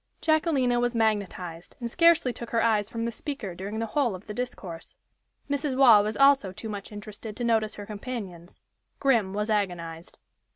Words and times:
Jacquelina 0.19 0.79
was 0.79 0.95
magnetized, 0.95 1.75
and 1.79 1.91
scarcely 1.91 2.33
took 2.33 2.49
her 2.49 2.63
eyes 2.63 2.89
from 2.89 3.05
the 3.05 3.11
speaker 3.11 3.53
during 3.53 3.77
the 3.77 3.85
whole 3.85 4.15
of 4.15 4.25
the 4.25 4.33
discourse. 4.33 4.95
Mrs. 5.47 5.77
Waugh 5.77 6.01
was 6.01 6.17
also 6.17 6.51
too 6.51 6.69
much 6.69 6.91
interested 6.91 7.37
to 7.37 7.43
notice 7.43 7.75
her 7.75 7.85
companions. 7.85 8.63
Grim 8.99 9.31
was 9.31 9.51
agonized. 9.51 10.17